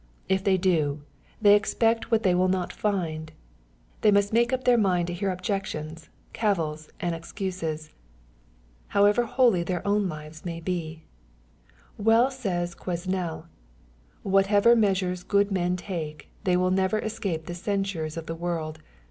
If 0.27 0.43
they 0.43 0.57
do, 0.57 1.03
they 1.39 1.53
expect 1.53 2.09
what 2.09 2.23
they 2.23 2.33
will 2.33 2.47
not 2.47 2.73
find. 2.73 3.31
They 4.01 4.09
must 4.09 4.33
make 4.33 4.51
up 4.51 4.63
their 4.63 4.75
minds 4.79 5.09
to 5.09 5.13
hear 5.13 5.29
objec 5.29 5.65
tions^ 5.65 6.09
cavils, 6.33 6.89
and 6.99 7.13
excuses, 7.13 7.91
however 8.87 9.25
holy 9.25 9.61
their 9.61 9.87
own 9.87 10.07
liveii 10.07 10.21
114 10.57 10.57
EXPOSITOR 10.57 11.01
7 11.05 11.05
THOUGHTS. 11.05 12.01
may 12.01 12.01
be. 12.01 12.03
Well 12.03 12.31
says 12.31 12.73
Quesnel," 12.73 13.45
Whatever 14.35 14.75
measures 14.75 15.21
good 15.21 15.51
men 15.51 15.75
take, 15.75 16.29
they 16.45 16.57
will 16.57 16.71
never 16.71 16.97
escape 16.97 17.45
the 17.45 17.53
censures 17.53 18.17
of 18.17 18.25
the 18.25 18.33
world. 18.33 18.79